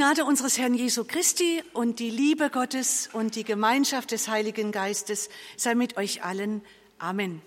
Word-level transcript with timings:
Gnade 0.00 0.24
unseres 0.24 0.56
Herrn 0.56 0.72
Jesu 0.72 1.04
Christi 1.04 1.62
und 1.74 1.98
die 1.98 2.08
Liebe 2.08 2.48
Gottes 2.48 3.10
und 3.12 3.36
die 3.36 3.44
Gemeinschaft 3.44 4.12
des 4.12 4.28
Heiligen 4.28 4.72
Geistes 4.72 5.28
sei 5.58 5.74
mit 5.74 5.98
euch 5.98 6.24
allen. 6.24 6.62
Amen. 6.98 7.42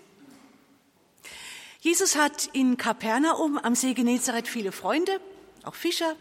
Jesus 1.80 2.14
hat 2.14 2.48
in 2.52 2.76
Kapernaum 2.76 3.58
am 3.58 3.74
See 3.74 3.92
Genezareth 3.92 4.46
viele 4.46 4.70
Freunde, 4.70 5.20
auch 5.64 5.74
Fischer, 5.74 6.14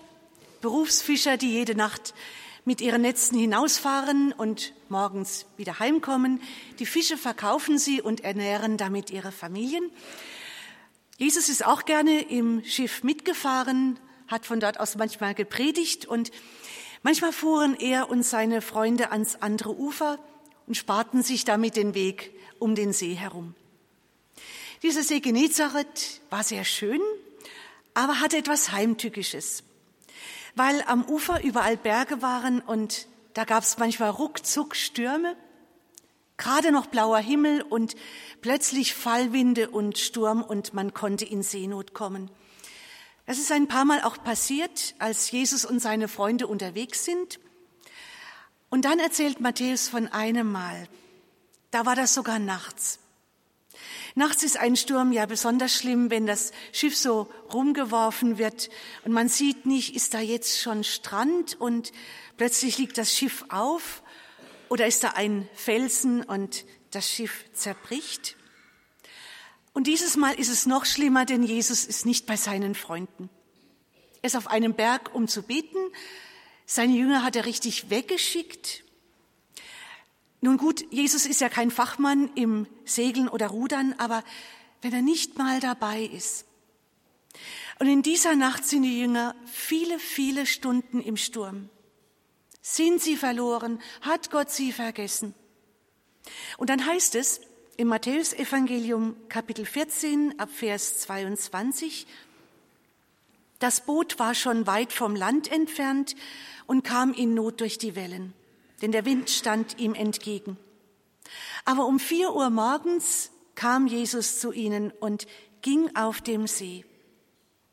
Berufsfischer, 0.61 1.37
die 1.37 1.51
jede 1.51 1.75
Nacht 1.75 2.15
mit 2.65 2.81
ihren 2.81 3.03
Netzen 3.03 3.37
hinausfahren 3.37 4.31
und 4.31 4.73
morgens 4.89 5.45
wieder 5.55 5.77
heimkommen. 5.77 6.41
Die 6.79 6.87
Fische 6.87 7.15
verkaufen 7.19 7.77
sie 7.77 8.01
und 8.01 8.21
ernähren 8.21 8.77
damit 8.77 9.11
ihre 9.11 9.31
Familien. 9.31 9.91
Jesus 11.19 11.47
ist 11.47 11.63
auch 11.63 11.85
gerne 11.85 12.21
im 12.21 12.65
Schiff 12.65 13.03
mitgefahren, 13.03 13.99
hat 14.33 14.45
von 14.45 14.59
dort 14.59 14.79
aus 14.79 14.95
manchmal 14.95 15.33
gepredigt 15.33 16.05
und 16.05 16.31
manchmal 17.01 17.31
fuhren 17.31 17.75
er 17.79 18.09
und 18.09 18.23
seine 18.23 18.61
Freunde 18.61 19.11
ans 19.11 19.37
andere 19.39 19.77
Ufer 19.77 20.19
und 20.67 20.75
sparten 20.75 21.23
sich 21.23 21.45
damit 21.45 21.75
den 21.75 21.93
Weg 21.93 22.31
um 22.59 22.75
den 22.75 22.91
See 22.91 23.13
herum. 23.13 23.55
Dieser 24.81 25.03
See 25.03 25.21
Genezareth 25.21 26.21
war 26.29 26.43
sehr 26.43 26.65
schön, 26.65 26.99
aber 27.93 28.19
hatte 28.19 28.37
etwas 28.37 28.71
Heimtückisches 28.71 29.63
weil 30.55 30.83
am 30.87 31.03
Ufer 31.05 31.43
überall 31.43 31.77
Berge 31.77 32.21
waren 32.21 32.61
und 32.61 33.07
da 33.33 33.43
gab 33.45 33.63
es 33.63 33.77
manchmal 33.77 34.09
ruckzuck 34.09 34.75
Stürme, 34.75 35.35
gerade 36.37 36.71
noch 36.71 36.85
blauer 36.87 37.19
Himmel 37.19 37.61
und 37.61 37.95
plötzlich 38.41 38.93
Fallwinde 38.93 39.69
und 39.69 39.97
Sturm 39.97 40.43
und 40.43 40.73
man 40.73 40.93
konnte 40.93 41.25
in 41.25 41.41
Seenot 41.41 41.93
kommen. 41.93 42.29
Das 43.25 43.37
ist 43.37 43.51
ein 43.51 43.67
paar 43.67 43.85
Mal 43.85 44.01
auch 44.01 44.21
passiert, 44.23 44.95
als 44.99 45.31
Jesus 45.31 45.63
und 45.63 45.79
seine 45.79 46.07
Freunde 46.07 46.47
unterwegs 46.47 47.05
sind. 47.05 47.39
Und 48.69 48.85
dann 48.85 48.99
erzählt 48.99 49.39
Matthäus 49.39 49.87
von 49.87 50.07
einem 50.07 50.51
Mal. 50.51 50.87
Da 51.71 51.85
war 51.85 51.95
das 51.95 52.13
sogar 52.13 52.39
nachts. 52.39 52.99
Nachts 54.15 54.43
ist 54.43 54.57
ein 54.57 54.75
Sturm 54.75 55.11
ja 55.11 55.25
besonders 55.25 55.73
schlimm, 55.73 56.11
wenn 56.11 56.27
das 56.27 56.51
Schiff 56.71 56.95
so 56.95 57.27
rumgeworfen 57.51 58.37
wird 58.37 58.69
und 59.05 59.11
man 59.11 59.27
sieht 59.27 59.65
nicht, 59.65 59.95
ist 59.95 60.13
da 60.13 60.19
jetzt 60.19 60.59
schon 60.59 60.83
Strand 60.83 61.59
und 61.59 61.91
plötzlich 62.37 62.77
liegt 62.77 62.99
das 62.99 63.15
Schiff 63.15 63.45
auf 63.49 64.03
oder 64.69 64.85
ist 64.85 65.03
da 65.03 65.09
ein 65.11 65.49
Felsen 65.55 66.23
und 66.23 66.65
das 66.91 67.09
Schiff 67.09 67.45
zerbricht. 67.53 68.35
Und 69.73 69.87
dieses 69.87 70.17
Mal 70.17 70.33
ist 70.35 70.49
es 70.49 70.65
noch 70.65 70.85
schlimmer, 70.85 71.25
denn 71.25 71.43
Jesus 71.43 71.85
ist 71.85 72.05
nicht 72.05 72.25
bei 72.25 72.37
seinen 72.37 72.75
Freunden. 72.75 73.29
Er 74.21 74.27
ist 74.27 74.35
auf 74.35 74.47
einem 74.47 74.75
Berg, 74.75 75.13
um 75.13 75.27
zu 75.27 75.43
beten. 75.43 75.77
Seine 76.65 76.93
Jünger 76.93 77.23
hat 77.23 77.35
er 77.35 77.45
richtig 77.45 77.89
weggeschickt. 77.89 78.83
Nun 80.41 80.57
gut, 80.57 80.85
Jesus 80.91 81.25
ist 81.25 81.41
ja 81.41 81.49
kein 81.49 81.71
Fachmann 81.71 82.29
im 82.35 82.67
Segeln 82.85 83.27
oder 83.27 83.47
Rudern, 83.47 83.95
aber 83.97 84.23
wenn 84.81 84.93
er 84.93 85.01
nicht 85.01 85.37
mal 85.37 85.59
dabei 85.59 86.03
ist. 86.03 86.45
Und 87.79 87.87
in 87.87 88.01
dieser 88.01 88.35
Nacht 88.35 88.65
sind 88.65 88.83
die 88.83 88.99
Jünger 88.99 89.35
viele, 89.45 89.99
viele 89.99 90.45
Stunden 90.45 91.01
im 91.01 91.17
Sturm. 91.17 91.69
Sind 92.61 93.01
sie 93.01 93.17
verloren? 93.17 93.81
Hat 94.01 94.31
Gott 94.31 94.51
sie 94.51 94.71
vergessen? 94.71 95.33
Und 96.57 96.69
dann 96.69 96.85
heißt 96.85 97.15
es 97.15 97.41
im 97.77 97.87
Matthäusevangelium 97.87 99.15
Kapitel 99.29 99.65
14 99.65 100.39
ab 100.39 100.49
Vers 100.51 100.99
22, 100.99 102.07
das 103.59 103.85
Boot 103.85 104.19
war 104.19 104.35
schon 104.35 104.67
weit 104.67 104.93
vom 104.93 105.15
Land 105.15 105.51
entfernt 105.51 106.15
und 106.67 106.83
kam 106.83 107.13
in 107.13 107.33
Not 107.33 107.61
durch 107.61 107.77
die 107.77 107.95
Wellen 107.95 108.33
denn 108.83 108.91
der 108.91 109.05
Wind 109.05 109.29
stand 109.29 109.79
ihm 109.79 109.93
entgegen. 109.93 110.57
Aber 111.63 111.85
um 111.85 111.99
vier 111.99 112.35
Uhr 112.35 112.49
morgens 112.49 113.31
kam 113.55 113.87
Jesus 113.87 114.41
zu 114.41 114.51
ihnen 114.51 114.91
und 114.91 115.25
ging 115.61 115.95
auf 115.95 116.19
dem 116.19 116.47
See. 116.47 116.83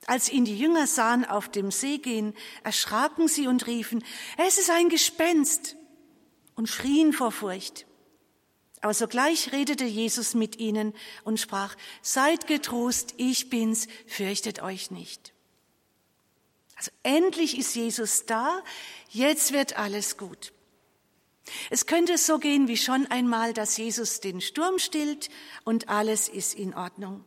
Als 0.07 0.31
ihn 0.31 0.45
die 0.45 0.57
Jünger 0.57 0.87
sahen 0.87 1.25
auf 1.25 1.49
dem 1.49 1.73
See 1.73 1.99
gehen, 1.99 2.33
erschraken 2.63 3.27
sie 3.27 3.49
und 3.49 3.67
riefen, 3.67 4.05
es 4.39 4.57
ist 4.57 4.71
ein 4.71 4.89
Gespenst 4.89 5.77
und 6.55 6.69
schrien 6.69 7.13
vor 7.13 7.33
Furcht. 7.33 7.87
Aber 8.81 8.95
sogleich 8.95 9.53
redete 9.53 9.85
Jesus 9.85 10.35
mit 10.35 10.59
ihnen 10.59 10.95
und 11.25 11.39
sprach, 11.39 11.77
seid 12.03 12.47
getrost, 12.47 13.15
ich 13.19 13.51
bin's, 13.51 13.89
fürchtet 14.07 14.63
euch 14.63 14.91
nicht. 14.91 15.33
Also 16.77 16.91
endlich 17.03 17.59
ist 17.59 17.75
Jesus 17.75 18.25
da, 18.25 18.63
jetzt 19.11 19.53
wird 19.53 19.79
alles 19.79 20.17
gut. 20.17 20.53
Es 21.69 21.87
könnte 21.87 22.17
so 22.17 22.39
gehen 22.39 22.69
wie 22.69 22.77
schon 22.77 23.07
einmal, 23.09 23.53
dass 23.53 23.77
Jesus 23.77 24.21
den 24.21 24.41
Sturm 24.41 24.79
stillt 24.79 25.29
und 25.65 25.89
alles 25.89 26.29
ist 26.29 26.55
in 26.55 26.75
Ordnung. 26.75 27.25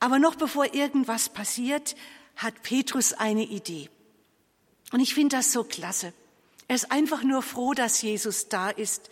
Aber 0.00 0.18
noch 0.18 0.36
bevor 0.36 0.74
irgendwas 0.74 1.28
passiert, 1.28 1.96
hat 2.36 2.62
Petrus 2.62 3.12
eine 3.12 3.44
Idee. 3.44 3.90
Und 4.92 5.00
ich 5.00 5.14
finde 5.14 5.36
das 5.36 5.52
so 5.52 5.64
klasse. 5.64 6.12
Er 6.68 6.76
ist 6.76 6.90
einfach 6.92 7.22
nur 7.22 7.42
froh, 7.42 7.74
dass 7.74 8.00
Jesus 8.00 8.48
da 8.48 8.70
ist. 8.70 9.10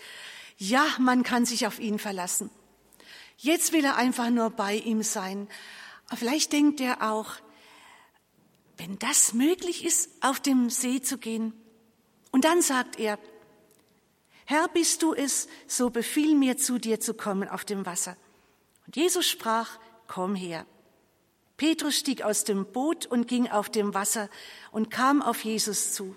Ja, 0.65 0.87
man 1.01 1.25
kann 1.25 1.45
sich 1.45 1.67
auf 1.67 1.81
ihn 1.81 1.99
verlassen. 1.99 2.49
Jetzt 3.37 3.73
will 3.73 3.85
er 3.85 3.97
einfach 3.97 4.31
nur 4.31 4.51
bei 4.51 4.77
ihm 4.77 5.03
sein. 5.03 5.49
Vielleicht 6.15 6.53
denkt 6.53 6.81
er 6.81 7.11
auch, 7.11 7.35
wenn 8.77 8.97
das 9.01 9.33
möglich 9.33 9.85
ist, 9.85 10.09
auf 10.21 10.39
dem 10.39 10.71
See 10.71 11.03
zu 11.03 11.19
gehen. 11.19 11.53
Und 12.31 12.45
dann 12.45 12.63
sagt 12.63 13.01
er, 13.01 13.19
Herr, 14.45 14.69
bist 14.69 15.03
du 15.03 15.13
es, 15.13 15.49
so 15.67 15.91
befiehl 15.91 16.37
mir 16.37 16.57
zu 16.57 16.79
dir 16.79 17.01
zu 17.01 17.15
kommen 17.15 17.49
auf 17.49 17.65
dem 17.65 17.85
Wasser. 17.85 18.17
Und 18.87 18.95
Jesus 18.95 19.27
sprach, 19.27 19.81
komm 20.07 20.37
her. 20.37 20.65
Petrus 21.57 21.97
stieg 21.97 22.23
aus 22.23 22.45
dem 22.45 22.67
Boot 22.67 23.07
und 23.07 23.27
ging 23.27 23.51
auf 23.51 23.69
dem 23.69 23.95
Wasser 23.95 24.31
und 24.71 24.93
kam 24.93 25.23
auf 25.23 25.43
Jesus 25.43 25.93
zu. 25.93 26.15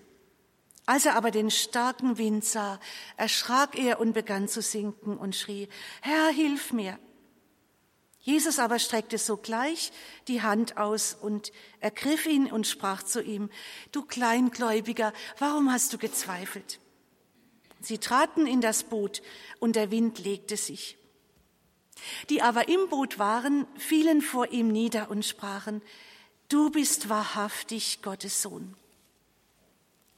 Als 0.85 1.05
er 1.05 1.15
aber 1.15 1.31
den 1.31 1.49
starken 1.49 2.17
Wind 2.17 2.45
sah, 2.45 2.79
erschrak 3.17 3.77
er 3.77 3.99
und 3.99 4.13
begann 4.13 4.47
zu 4.47 4.61
sinken 4.61 5.17
und 5.17 5.35
schrie, 5.35 5.67
Herr, 6.01 6.29
hilf 6.29 6.73
mir. 6.73 6.99
Jesus 8.19 8.57
aber 8.57 8.79
streckte 8.79 9.17
sogleich 9.17 9.91
die 10.27 10.41
Hand 10.41 10.77
aus 10.77 11.15
und 11.19 11.51
ergriff 11.79 12.25
ihn 12.25 12.51
und 12.51 12.65
sprach 12.65 13.03
zu 13.03 13.21
ihm, 13.21 13.49
Du 13.91 14.03
Kleingläubiger, 14.03 15.13
warum 15.37 15.71
hast 15.71 15.93
du 15.93 15.97
gezweifelt? 15.97 16.79
Sie 17.81 17.99
traten 17.99 18.47
in 18.47 18.61
das 18.61 18.83
Boot 18.83 19.21
und 19.59 19.75
der 19.75 19.91
Wind 19.91 20.19
legte 20.19 20.57
sich. 20.57 20.97
Die 22.29 22.41
aber 22.41 22.67
im 22.67 22.89
Boot 22.89 23.19
waren, 23.19 23.67
fielen 23.77 24.21
vor 24.21 24.51
ihm 24.51 24.69
nieder 24.69 25.11
und 25.11 25.23
sprachen, 25.23 25.83
du 26.49 26.71
bist 26.71 27.09
wahrhaftig 27.09 28.01
Gottes 28.01 28.41
Sohn. 28.41 28.75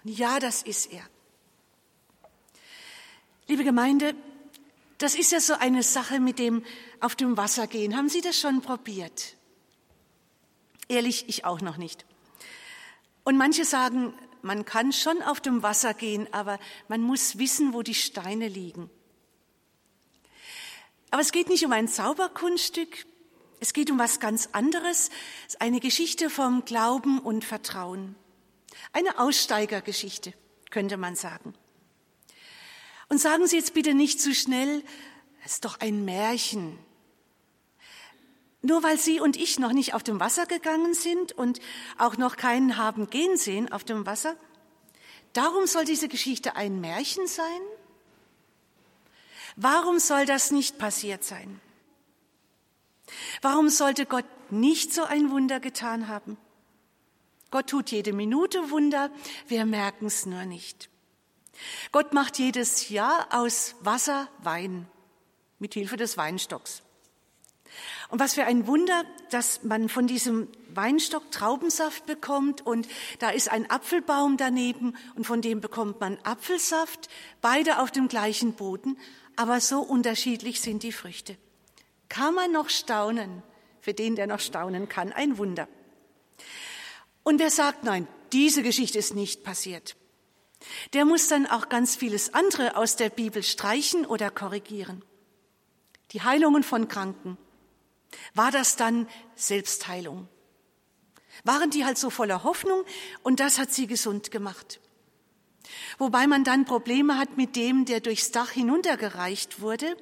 Ja, 0.07 0.39
das 0.39 0.63
ist 0.63 0.93
er. 0.93 1.03
Liebe 3.47 3.65
Gemeinde, 3.65 4.15
das 4.99 5.15
ist 5.15 5.33
ja 5.33 5.41
so 5.41 5.53
eine 5.53 5.83
Sache 5.83 6.21
mit 6.21 6.39
dem 6.39 6.63
auf 7.01 7.15
dem 7.15 7.35
Wasser 7.35 7.67
gehen. 7.67 7.95
Haben 7.95 8.07
Sie 8.07 8.21
das 8.21 8.39
schon 8.39 8.61
probiert? 8.61 9.35
Ehrlich, 10.87 11.25
ich 11.27 11.43
auch 11.43 11.59
noch 11.59 11.75
nicht. 11.75 12.05
Und 13.25 13.35
manche 13.35 13.65
sagen, 13.65 14.13
man 14.41 14.63
kann 14.63 14.93
schon 14.93 15.21
auf 15.21 15.41
dem 15.41 15.61
Wasser 15.61 15.93
gehen, 15.93 16.31
aber 16.31 16.57
man 16.87 17.01
muss 17.01 17.37
wissen, 17.37 17.73
wo 17.73 17.81
die 17.81 17.93
Steine 17.93 18.47
liegen. 18.47 18.89
Aber 21.11 21.21
es 21.21 21.33
geht 21.33 21.49
nicht 21.49 21.65
um 21.65 21.73
ein 21.73 21.89
Zauberkunststück, 21.89 23.05
es 23.59 23.73
geht 23.73 23.91
um 23.91 23.99
was 23.99 24.21
ganz 24.21 24.49
anderes. 24.53 25.09
Eine 25.59 25.81
Geschichte 25.81 26.29
vom 26.29 26.63
Glauben 26.63 27.19
und 27.19 27.43
Vertrauen. 27.43 28.15
Eine 28.93 29.19
Aussteigergeschichte, 29.19 30.33
könnte 30.69 30.97
man 30.97 31.15
sagen. 31.15 31.53
Und 33.09 33.19
sagen 33.19 33.47
Sie 33.47 33.55
jetzt 33.55 33.73
bitte 33.73 33.93
nicht 33.93 34.21
zu 34.21 34.33
schnell, 34.33 34.83
es 35.45 35.53
ist 35.53 35.65
doch 35.65 35.79
ein 35.79 36.03
Märchen. 36.03 36.77
Nur 38.61 38.83
weil 38.83 38.97
Sie 38.97 39.19
und 39.19 39.37
ich 39.37 39.59
noch 39.59 39.71
nicht 39.71 39.93
auf 39.93 40.03
dem 40.03 40.19
Wasser 40.19 40.45
gegangen 40.45 40.93
sind 40.93 41.31
und 41.31 41.59
auch 41.97 42.17
noch 42.17 42.35
keinen 42.35 42.77
haben 42.77 43.09
gehen 43.09 43.37
sehen 43.37 43.71
auf 43.71 43.83
dem 43.83 44.05
Wasser, 44.05 44.35
darum 45.33 45.67
soll 45.67 45.85
diese 45.85 46.07
Geschichte 46.09 46.55
ein 46.55 46.81
Märchen 46.81 47.27
sein? 47.27 47.61
Warum 49.55 49.99
soll 49.99 50.25
das 50.25 50.51
nicht 50.51 50.77
passiert 50.77 51.23
sein? 51.23 51.61
Warum 53.41 53.69
sollte 53.69 54.05
Gott 54.05 54.25
nicht 54.49 54.93
so 54.93 55.03
ein 55.03 55.31
Wunder 55.31 55.59
getan 55.59 56.07
haben? 56.07 56.37
Gott 57.51 57.67
tut 57.67 57.91
jede 57.91 58.13
Minute 58.13 58.71
Wunder, 58.71 59.09
wir 59.47 59.65
merken 59.65 60.07
es 60.07 60.25
nur 60.25 60.45
nicht. 60.45 60.89
Gott 61.91 62.13
macht 62.13 62.37
jedes 62.39 62.89
Jahr 62.89 63.27
aus 63.31 63.75
Wasser 63.81 64.27
Wein 64.39 64.87
mit 65.59 65.73
Hilfe 65.73 65.97
des 65.97 66.17
Weinstocks. 66.17 66.83
Und 68.09 68.19
was 68.19 68.33
für 68.33 68.45
ein 68.45 68.67
Wunder, 68.67 69.03
dass 69.31 69.63
man 69.63 69.89
von 69.89 70.07
diesem 70.07 70.47
Weinstock 70.73 71.31
Traubensaft 71.31 72.05
bekommt 72.05 72.65
und 72.65 72.87
da 73.19 73.29
ist 73.29 73.49
ein 73.49 73.69
Apfelbaum 73.69 74.37
daneben 74.37 74.95
und 75.15 75.25
von 75.25 75.41
dem 75.41 75.59
bekommt 75.59 75.99
man 75.99 76.17
Apfelsaft, 76.23 77.09
beide 77.41 77.79
auf 77.79 77.91
dem 77.91 78.07
gleichen 78.07 78.53
Boden, 78.53 78.97
aber 79.35 79.59
so 79.59 79.81
unterschiedlich 79.81 80.61
sind 80.61 80.83
die 80.83 80.91
Früchte. 80.91 81.37
Kann 82.09 82.33
man 82.33 82.51
noch 82.51 82.69
staunen? 82.69 83.43
Für 83.81 83.93
den, 83.93 84.15
der 84.15 84.27
noch 84.27 84.39
staunen 84.39 84.89
kann, 84.89 85.13
ein 85.13 85.37
Wunder. 85.37 85.67
Und 87.27 87.39
wer 87.39 87.51
sagt, 87.51 87.83
nein, 87.83 88.07
diese 88.31 88.63
Geschichte 88.63 88.97
ist 88.97 89.13
nicht 89.13 89.43
passiert, 89.43 89.97
der 90.93 91.03
muss 91.03 91.27
dann 91.27 91.45
auch 91.45 91.67
ganz 91.67 91.97
vieles 91.97 92.33
andere 92.33 92.77
aus 92.77 92.95
der 92.95 93.09
Bibel 93.09 93.43
streichen 93.43 94.05
oder 94.05 94.29
korrigieren. 94.29 95.03
Die 96.11 96.21
Heilungen 96.21 96.63
von 96.63 96.87
Kranken. 96.87 97.37
War 98.33 98.49
das 98.49 98.77
dann 98.77 99.09
Selbstheilung? 99.35 100.29
Waren 101.43 101.69
die 101.69 101.83
halt 101.83 101.97
so 101.97 102.09
voller 102.09 102.45
Hoffnung 102.45 102.85
und 103.23 103.41
das 103.41 103.59
hat 103.59 103.73
sie 103.73 103.87
gesund 103.87 104.31
gemacht? 104.31 104.79
Wobei 105.97 106.27
man 106.27 106.45
dann 106.45 106.63
Probleme 106.63 107.17
hat 107.17 107.35
mit 107.35 107.57
dem, 107.57 107.83
der 107.83 107.99
durchs 107.99 108.31
Dach 108.31 108.51
hinuntergereicht 108.51 109.59
wurde. 109.59 109.97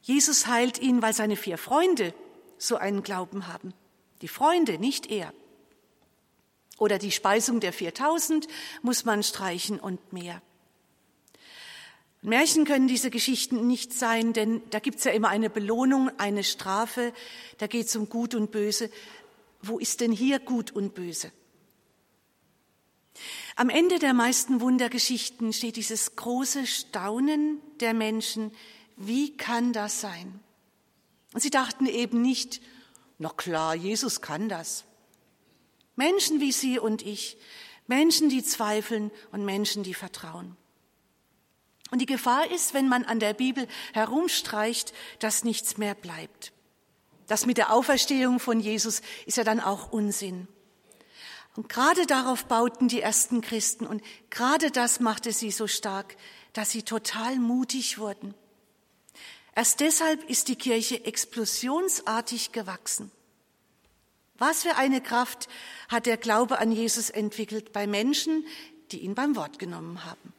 Jesus 0.00 0.46
heilt 0.46 0.78
ihn, 0.78 1.02
weil 1.02 1.12
seine 1.12 1.36
vier 1.36 1.58
Freunde 1.58 2.14
so 2.56 2.76
einen 2.76 3.02
Glauben 3.02 3.48
haben. 3.48 3.74
Die 4.22 4.28
Freunde, 4.28 4.78
nicht 4.78 5.10
er. 5.10 5.34
Oder 6.78 6.98
die 6.98 7.10
Speisung 7.10 7.60
der 7.60 7.72
4000 7.72 8.46
muss 8.82 9.04
man 9.04 9.22
streichen 9.22 9.80
und 9.80 10.12
mehr. 10.12 10.40
Märchen 12.22 12.64
können 12.64 12.88
diese 12.88 13.10
Geschichten 13.10 13.66
nicht 13.66 13.92
sein, 13.92 14.32
denn 14.32 14.62
da 14.70 14.80
gibt's 14.80 15.04
ja 15.04 15.12
immer 15.12 15.28
eine 15.28 15.50
Belohnung, 15.50 16.10
eine 16.18 16.42
Strafe, 16.42 17.12
da 17.58 17.66
geht's 17.66 17.94
um 17.94 18.08
Gut 18.08 18.34
und 18.34 18.50
Böse. 18.50 18.90
Wo 19.62 19.78
ist 19.78 20.00
denn 20.00 20.12
hier 20.12 20.38
Gut 20.40 20.72
und 20.72 20.94
Böse? 20.94 21.30
Am 23.56 23.70
Ende 23.70 23.98
der 23.98 24.14
meisten 24.14 24.60
Wundergeschichten 24.60 25.52
steht 25.52 25.76
dieses 25.76 26.16
große 26.16 26.66
Staunen 26.66 27.60
der 27.80 27.94
Menschen, 27.94 28.52
wie 28.96 29.36
kann 29.36 29.72
das 29.72 30.00
sein? 30.00 30.40
Und 31.34 31.40
sie 31.40 31.50
dachten 31.50 31.86
eben 31.86 32.22
nicht, 32.22 32.60
na 33.18 33.30
klar, 33.30 33.74
Jesus 33.74 34.20
kann 34.20 34.48
das. 34.48 34.84
Menschen 35.98 36.40
wie 36.40 36.52
Sie 36.52 36.78
und 36.78 37.02
ich, 37.02 37.36
Menschen, 37.88 38.28
die 38.28 38.44
zweifeln 38.44 39.10
und 39.32 39.44
Menschen, 39.44 39.82
die 39.82 39.94
vertrauen. 39.94 40.56
Und 41.90 41.98
die 41.98 42.06
Gefahr 42.06 42.48
ist, 42.52 42.72
wenn 42.72 42.88
man 42.88 43.04
an 43.04 43.18
der 43.18 43.34
Bibel 43.34 43.66
herumstreicht, 43.94 44.94
dass 45.18 45.42
nichts 45.42 45.76
mehr 45.76 45.96
bleibt. 45.96 46.52
Das 47.26 47.46
mit 47.46 47.58
der 47.58 47.72
Auferstehung 47.72 48.38
von 48.38 48.60
Jesus 48.60 49.02
ist 49.26 49.38
ja 49.38 49.44
dann 49.44 49.58
auch 49.58 49.90
Unsinn. 49.90 50.46
Und 51.56 51.68
gerade 51.68 52.06
darauf 52.06 52.44
bauten 52.44 52.86
die 52.86 53.00
ersten 53.00 53.40
Christen 53.40 53.84
und 53.84 54.00
gerade 54.30 54.70
das 54.70 55.00
machte 55.00 55.32
sie 55.32 55.50
so 55.50 55.66
stark, 55.66 56.16
dass 56.52 56.70
sie 56.70 56.84
total 56.84 57.40
mutig 57.40 57.98
wurden. 57.98 58.34
Erst 59.56 59.80
deshalb 59.80 60.22
ist 60.30 60.46
die 60.46 60.54
Kirche 60.54 61.04
explosionsartig 61.04 62.52
gewachsen. 62.52 63.10
Was 64.38 64.62
für 64.62 64.76
eine 64.76 65.00
Kraft 65.00 65.48
hat 65.88 66.06
der 66.06 66.16
Glaube 66.16 66.58
an 66.58 66.72
Jesus 66.72 67.10
entwickelt 67.10 67.72
bei 67.72 67.86
Menschen, 67.86 68.46
die 68.92 69.00
ihn 69.00 69.14
beim 69.14 69.36
Wort 69.36 69.58
genommen 69.58 70.04
haben. 70.04 70.32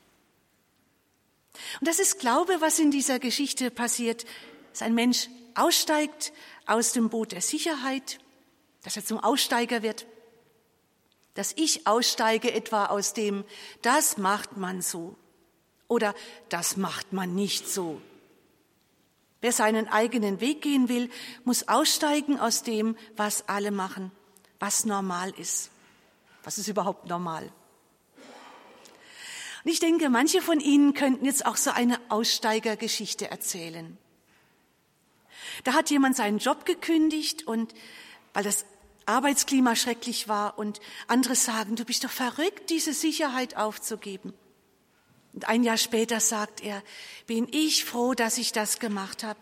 Und 1.80 1.88
das 1.88 2.00
ist 2.00 2.20
Glaube, 2.20 2.62
was 2.62 2.80
in 2.80 2.92
dieser 2.92 3.20
Geschichte 3.20 3.70
passiert, 3.70 4.26
dass 4.72 4.82
ein 4.82 4.96
Mensch 4.96 5.28
aussteigt 5.56 6.32
aus 6.66 6.94
dem 6.94 7.10
Boot 7.10 7.34
der 7.34 7.42
Sicherheit, 7.42 8.20
dass 8.84 8.96
er 8.96 9.06
zum 9.06 9.20
Aussteiger 9.20 9.82
wird, 9.82 10.06
dass 11.34 11.54
ich 11.56 11.86
aussteige 11.88 12.54
etwa 12.54 12.86
aus 12.86 13.14
dem, 13.14 13.44
das 13.82 14.18
macht 14.18 14.58
man 14.58 14.82
so 14.82 15.16
oder 15.88 16.16
das 16.50 16.78
macht 16.78 17.14
man 17.14 17.36
nicht 17.36 17.68
so. 17.68 18.02
Wer 19.42 19.52
seinen 19.52 19.88
eigenen 19.88 20.42
Weg 20.42 20.62
gehen 20.62 20.90
will, 20.90 21.10
muss 21.46 21.68
aussteigen 21.68 22.40
aus 22.40 22.64
dem, 22.64 22.98
was 23.16 23.48
alle 23.48 23.72
machen, 23.72 24.12
was 24.60 24.86
normal 24.86 25.32
ist. 25.38 25.72
Was 26.44 26.58
ist 26.58 26.68
überhaupt 26.68 27.08
normal? 27.08 27.50
Und 29.64 29.72
ich 29.72 29.80
denke, 29.80 30.10
manche 30.10 30.42
von 30.42 30.60
Ihnen 30.60 30.94
könnten 30.94 31.26
jetzt 31.26 31.46
auch 31.46 31.58
so 31.58 31.72
eine 31.72 32.00
Aussteigergeschichte 32.10 33.30
erzählen. 33.30 33.98
Da 35.64 35.74
hat 35.74 35.90
jemand 35.90 36.16
seinen 36.16 36.38
Job 36.38 36.66
gekündigt 36.66 37.46
und 37.46 37.74
weil 38.34 38.44
das 38.44 38.66
Arbeitsklima 39.06 39.76
schrecklich 39.76 40.28
war 40.28 40.58
und 40.58 40.80
andere 41.08 41.36
sagen, 41.36 41.76
du 41.76 41.84
bist 41.84 42.04
doch 42.04 42.12
verrückt, 42.12 42.70
diese 42.70 42.94
Sicherheit 42.94 43.58
aufzugeben. 43.58 44.34
Und 45.40 45.48
ein 45.48 45.64
Jahr 45.64 45.78
später 45.78 46.20
sagt 46.20 46.62
er, 46.62 46.84
bin 47.26 47.48
ich 47.50 47.86
froh, 47.86 48.14
dass 48.14 48.38
ich 48.38 48.52
das 48.52 48.78
gemacht 48.78 49.24
habe. 49.24 49.40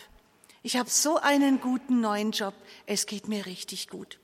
Ich 0.61 0.77
habe 0.77 0.91
so 0.91 1.17
einen 1.17 1.59
guten 1.59 2.01
neuen 2.01 2.33
Job, 2.33 2.53
es 2.85 3.07
geht 3.07 3.27
mir 3.27 3.47
richtig 3.47 3.89
gut. 3.89 4.19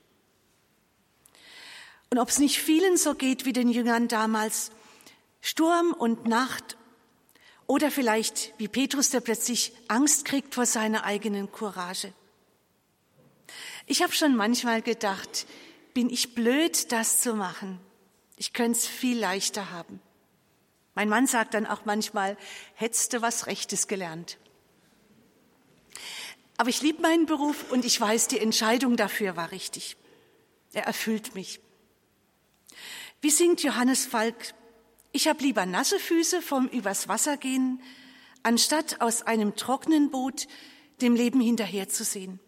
Und 2.10 2.20
ob 2.20 2.28
es 2.28 2.38
nicht 2.38 2.60
vielen 2.60 2.96
so 2.96 3.16
geht 3.16 3.44
wie 3.44 3.52
den 3.52 3.68
Jüngern 3.68 4.06
damals, 4.06 4.70
Sturm 5.40 5.92
und 5.92 6.28
Nacht 6.28 6.76
oder 7.66 7.90
vielleicht 7.90 8.54
wie 8.56 8.68
Petrus, 8.68 9.10
der 9.10 9.18
plötzlich 9.18 9.72
Angst 9.88 10.24
kriegt 10.24 10.54
vor 10.54 10.66
seiner 10.66 11.02
eigenen 11.02 11.50
Courage. 11.50 12.12
Ich 13.86 14.00
habe 14.00 14.12
schon 14.12 14.36
manchmal 14.36 14.80
gedacht, 14.80 15.48
bin 15.92 16.08
ich 16.08 16.36
blöd, 16.36 16.92
das 16.92 17.20
zu 17.20 17.34
machen? 17.34 17.80
Ich 18.36 18.52
könnte 18.52 18.78
es 18.78 18.86
viel 18.86 19.18
leichter 19.18 19.72
haben. 19.72 19.98
Mein 20.94 21.08
Mann 21.08 21.26
sagt 21.26 21.54
dann 21.54 21.66
auch 21.66 21.84
manchmal, 21.84 22.36
hättest 22.74 23.12
du 23.12 23.22
was 23.22 23.46
Rechtes 23.46 23.88
gelernt. 23.88 24.38
Aber 26.56 26.70
ich 26.70 26.82
liebe 26.82 27.02
meinen 27.02 27.26
Beruf 27.26 27.70
und 27.72 27.84
ich 27.84 28.00
weiß, 28.00 28.28
die 28.28 28.38
Entscheidung 28.38 28.96
dafür 28.96 29.36
war 29.36 29.50
richtig. 29.50 29.96
Er 30.72 30.84
erfüllt 30.84 31.34
mich. 31.34 31.60
Wie 33.20 33.30
singt 33.30 33.62
Johannes 33.62 34.06
Falk? 34.06 34.54
Ich 35.10 35.26
habe 35.26 35.42
lieber 35.42 35.66
nasse 35.66 35.98
Füße 35.98 36.42
vom 36.42 36.68
übers 36.68 37.08
Wasser 37.08 37.36
gehen, 37.36 37.82
anstatt 38.42 39.00
aus 39.00 39.22
einem 39.22 39.56
trockenen 39.56 40.10
Boot 40.10 40.46
dem 41.00 41.16
Leben 41.16 41.40
hinterherzusehen. 41.40 42.38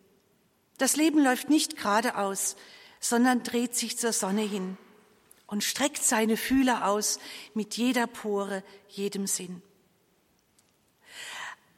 Das 0.79 0.97
Leben 0.97 1.23
läuft 1.23 1.49
nicht 1.49 1.77
geradeaus, 1.77 2.57
sondern 3.01 3.43
dreht 3.43 3.75
sich 3.75 3.99
zur 3.99 4.13
Sonne 4.13 4.43
hin 4.43 4.77
und 5.47 5.63
streckt 5.65 6.03
seine 6.03 6.37
Fühler 6.37 6.87
aus 6.87 7.19
mit 7.55 7.77
jeder 7.77 8.07
Pore, 8.07 8.63
jedem 8.88 9.26
Sinn. 9.26 9.62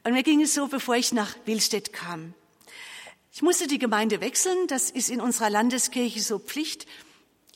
Und 0.03 0.13
mir 0.13 0.23
ging 0.23 0.41
es 0.41 0.53
so, 0.53 0.67
bevor 0.67 0.95
ich 0.95 1.11
nach 1.11 1.35
Willstedt 1.45 1.93
kam. 1.93 2.33
Ich 3.31 3.41
musste 3.41 3.67
die 3.67 3.77
Gemeinde 3.77 4.21
wechseln, 4.21 4.67
das 4.67 4.89
ist 4.89 5.09
in 5.09 5.21
unserer 5.21 5.49
Landeskirche 5.49 6.19
so 6.19 6.39
Pflicht. 6.39 6.87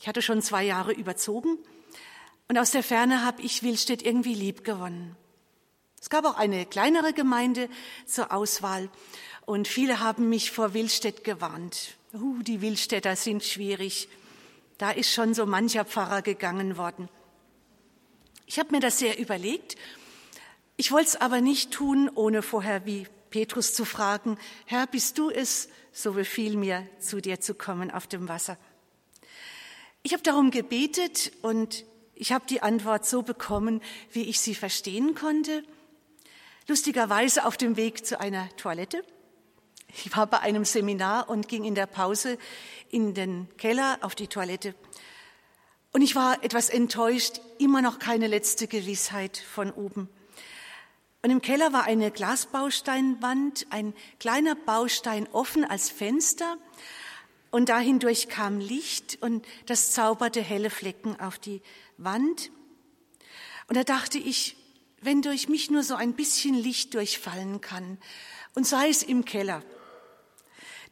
Ich 0.00 0.06
hatte 0.06 0.22
schon 0.22 0.40
zwei 0.40 0.64
Jahre 0.64 0.92
überzogen 0.92 1.58
und 2.48 2.58
aus 2.58 2.70
der 2.70 2.82
Ferne 2.82 3.24
habe 3.24 3.42
ich 3.42 3.62
Willstedt 3.62 4.02
irgendwie 4.02 4.34
lieb 4.34 4.64
gewonnen. 4.64 5.16
Es 6.00 6.10
gab 6.10 6.26
auch 6.26 6.36
eine 6.36 6.66
kleinere 6.66 7.12
Gemeinde 7.12 7.68
zur 8.06 8.30
Auswahl 8.30 8.90
und 9.46 9.66
viele 9.66 10.00
haben 10.00 10.28
mich 10.28 10.50
vor 10.50 10.74
Willstedt 10.74 11.24
gewarnt. 11.24 11.96
Uh, 12.12 12.42
die 12.42 12.60
Willstädter 12.60 13.16
sind 13.16 13.42
schwierig. 13.42 14.08
Da 14.78 14.90
ist 14.90 15.12
schon 15.12 15.34
so 15.34 15.46
mancher 15.46 15.84
Pfarrer 15.84 16.22
gegangen 16.22 16.76
worden. 16.76 17.08
Ich 18.46 18.58
habe 18.58 18.72
mir 18.72 18.80
das 18.80 18.98
sehr 18.98 19.18
überlegt. 19.18 19.76
Ich 20.76 20.90
wollte 20.90 21.08
es 21.08 21.16
aber 21.16 21.40
nicht 21.40 21.70
tun, 21.70 22.10
ohne 22.14 22.42
vorher 22.42 22.84
wie 22.84 23.06
Petrus 23.30 23.74
zu 23.74 23.84
fragen, 23.84 24.38
Herr, 24.66 24.86
bist 24.86 25.18
du 25.18 25.30
es? 25.30 25.68
So 25.92 26.12
befiel 26.12 26.56
mir, 26.56 26.86
zu 26.98 27.20
dir 27.20 27.40
zu 27.40 27.54
kommen 27.54 27.90
auf 27.90 28.06
dem 28.06 28.28
Wasser. 28.28 28.58
Ich 30.02 30.12
habe 30.12 30.22
darum 30.22 30.50
gebetet 30.50 31.32
und 31.42 31.84
ich 32.14 32.32
habe 32.32 32.46
die 32.48 32.62
Antwort 32.62 33.06
so 33.06 33.22
bekommen, 33.22 33.80
wie 34.12 34.24
ich 34.24 34.40
sie 34.40 34.54
verstehen 34.54 35.14
konnte. 35.14 35.64
Lustigerweise 36.66 37.44
auf 37.44 37.56
dem 37.56 37.76
Weg 37.76 38.04
zu 38.04 38.20
einer 38.20 38.48
Toilette. 38.56 39.04
Ich 39.96 40.16
war 40.16 40.26
bei 40.26 40.40
einem 40.40 40.64
Seminar 40.64 41.28
und 41.28 41.48
ging 41.48 41.64
in 41.64 41.74
der 41.74 41.86
Pause 41.86 42.36
in 42.90 43.14
den 43.14 43.48
Keller 43.58 43.98
auf 44.00 44.14
die 44.14 44.26
Toilette. 44.26 44.74
Und 45.92 46.02
ich 46.02 46.16
war 46.16 46.42
etwas 46.42 46.68
enttäuscht, 46.68 47.40
immer 47.58 47.80
noch 47.80 48.00
keine 48.00 48.26
letzte 48.26 48.66
Gewissheit 48.66 49.38
von 49.38 49.70
oben. 49.70 50.08
Und 51.22 51.30
im 51.30 51.40
Keller 51.40 51.72
war 51.72 51.84
eine 51.84 52.10
Glasbausteinwand, 52.10 53.68
ein 53.70 53.94
kleiner 54.18 54.56
Baustein 54.56 55.28
offen 55.32 55.64
als 55.64 55.90
Fenster. 55.90 56.58
Und 57.52 57.68
dahindurch 57.68 58.28
kam 58.28 58.58
Licht 58.58 59.18
und 59.20 59.46
das 59.66 59.92
zauberte 59.92 60.42
helle 60.42 60.70
Flecken 60.70 61.18
auf 61.20 61.38
die 61.38 61.62
Wand. 61.96 62.50
Und 63.68 63.76
da 63.76 63.84
dachte 63.84 64.18
ich, 64.18 64.56
wenn 65.00 65.22
durch 65.22 65.48
mich 65.48 65.70
nur 65.70 65.84
so 65.84 65.94
ein 65.94 66.14
bisschen 66.14 66.54
Licht 66.54 66.94
durchfallen 66.94 67.60
kann, 67.60 67.98
und 68.54 68.66
sei 68.66 68.88
es 68.88 69.02
im 69.02 69.24
Keller, 69.24 69.62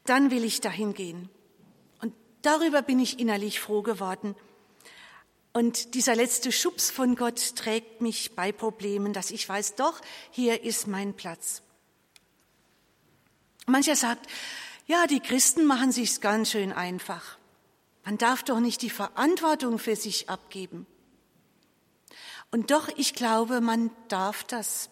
dann 0.04 0.30
will 0.30 0.44
ich 0.44 0.60
dahin 0.60 0.94
gehen. 0.94 1.28
Und 2.00 2.14
darüber 2.42 2.82
bin 2.82 2.98
ich 2.98 3.18
innerlich 3.18 3.60
froh 3.60 3.82
geworden. 3.82 4.34
Und 5.52 5.94
dieser 5.94 6.14
letzte 6.14 6.50
Schubs 6.50 6.90
von 6.90 7.14
Gott 7.14 7.56
trägt 7.56 8.00
mich 8.00 8.34
bei 8.34 8.52
Problemen, 8.52 9.12
dass 9.12 9.30
ich 9.30 9.48
weiß, 9.48 9.74
doch, 9.76 10.00
hier 10.30 10.62
ist 10.62 10.86
mein 10.86 11.14
Platz. 11.14 11.62
Mancher 13.66 13.96
sagt, 13.96 14.26
ja, 14.86 15.06
die 15.06 15.20
Christen 15.20 15.66
machen 15.66 15.92
sich's 15.92 16.20
ganz 16.20 16.50
schön 16.50 16.72
einfach. 16.72 17.38
Man 18.04 18.18
darf 18.18 18.42
doch 18.42 18.60
nicht 18.60 18.82
die 18.82 18.90
Verantwortung 18.90 19.78
für 19.78 19.94
sich 19.94 20.28
abgeben. 20.28 20.86
Und 22.50 22.70
doch, 22.70 22.88
ich 22.96 23.14
glaube, 23.14 23.60
man 23.60 23.90
darf 24.08 24.44
das. 24.44 24.90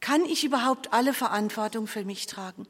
Kann 0.00 0.24
ich 0.24 0.44
überhaupt 0.44 0.92
alle 0.92 1.12
Verantwortung 1.12 1.86
für 1.86 2.04
mich 2.04 2.26
tragen? 2.26 2.68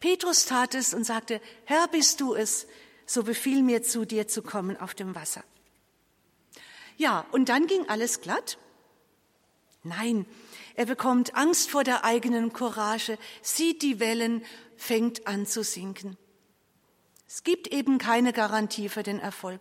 Petrus 0.00 0.46
tat 0.46 0.74
es 0.74 0.94
und 0.94 1.04
sagte, 1.04 1.40
Herr, 1.64 1.88
bist 1.88 2.20
du 2.20 2.34
es, 2.34 2.66
so 3.06 3.22
befiehl 3.22 3.62
mir 3.62 3.82
zu 3.82 4.04
dir 4.04 4.28
zu 4.28 4.42
kommen 4.42 4.76
auf 4.76 4.94
dem 4.94 5.14
Wasser. 5.14 5.42
Ja, 6.96 7.26
und 7.32 7.48
dann 7.48 7.66
ging 7.66 7.88
alles 7.88 8.20
glatt? 8.20 8.58
Nein, 9.82 10.26
er 10.74 10.86
bekommt 10.86 11.34
Angst 11.34 11.70
vor 11.70 11.84
der 11.84 12.04
eigenen 12.04 12.52
Courage, 12.52 13.18
sieht 13.42 13.82
die 13.82 14.00
Wellen, 14.00 14.44
fängt 14.76 15.26
an 15.26 15.46
zu 15.46 15.64
sinken. 15.64 16.16
Es 17.26 17.42
gibt 17.44 17.68
eben 17.68 17.98
keine 17.98 18.32
Garantie 18.32 18.88
für 18.88 19.02
den 19.02 19.18
Erfolg. 19.18 19.60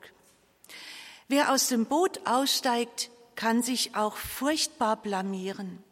Wer 1.28 1.52
aus 1.52 1.68
dem 1.68 1.86
Boot 1.86 2.22
aussteigt, 2.26 3.12
kann 3.36 3.62
sich 3.62 3.96
auch 3.96 4.16
furchtbar 4.16 4.96
blamieren. 4.96 5.84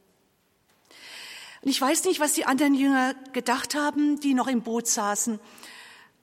Und 1.65 1.71
ich 1.71 1.81
weiß 1.81 2.05
nicht, 2.05 2.19
was 2.19 2.33
die 2.33 2.45
anderen 2.45 2.75
Jünger 2.75 3.15
gedacht 3.33 3.73
haben, 3.73 4.19
die 4.19 4.35
noch 4.35 4.45
im 4.45 4.61
Boot 4.61 4.85
saßen, 4.87 5.39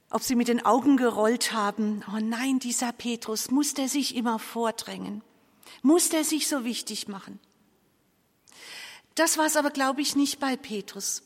ob 0.08 0.22
sie 0.22 0.36
mit 0.36 0.46
den 0.46 0.64
Augen 0.64 0.96
gerollt 0.96 1.52
haben. 1.52 2.04
Oh 2.14 2.20
nein, 2.20 2.60
dieser 2.60 2.92
Petrus, 2.92 3.50
muss 3.50 3.74
der 3.74 3.88
sich 3.88 4.14
immer 4.14 4.38
vordrängen? 4.38 5.20
Muss 5.82 6.10
der 6.10 6.22
sich 6.22 6.46
so 6.46 6.64
wichtig 6.64 7.08
machen? 7.08 7.40
Das 9.16 9.36
war 9.36 9.46
es 9.46 9.56
aber, 9.56 9.70
glaube 9.70 10.00
ich, 10.00 10.14
nicht 10.14 10.38
bei 10.38 10.56
Petrus. 10.56 11.24